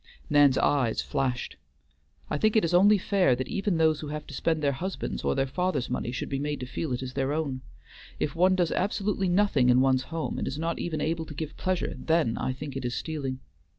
Nan's 0.31 0.57
eyes 0.57 0.99
flashed. 1.03 1.57
"I 2.27 2.39
think 2.39 2.55
it 2.55 2.65
is 2.65 2.73
only 2.73 2.97
fair 2.97 3.35
that 3.35 3.47
even 3.47 3.77
those 3.77 3.99
who 3.99 4.07
have 4.07 4.25
to 4.25 4.33
spend 4.33 4.63
their 4.63 4.71
husband's 4.71 5.23
or 5.23 5.35
their 5.35 5.45
father's 5.45 5.91
money 5.91 6.11
should 6.11 6.27
be 6.27 6.39
made 6.39 6.59
to 6.61 6.65
feel 6.65 6.91
it 6.91 7.03
is 7.03 7.13
their 7.13 7.31
own. 7.33 7.61
If 8.19 8.33
one 8.35 8.55
does 8.55 8.71
absolutely 8.71 9.29
nothing 9.29 9.69
in 9.69 9.79
one's 9.79 10.01
home, 10.09 10.39
and 10.39 10.47
is 10.47 10.57
not 10.57 10.79
even 10.79 11.01
able 11.01 11.27
to 11.27 11.35
give 11.35 11.55
pleasure, 11.55 11.93
then 11.95 12.35
I 12.39 12.51
think 12.51 12.75
it 12.75 12.83
is 12.83 12.95
stealing. 12.95 13.41